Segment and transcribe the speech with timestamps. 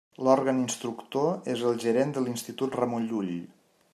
[0.27, 3.33] L'òrgan instructor és el gerent de l'Institut Ramon Llull.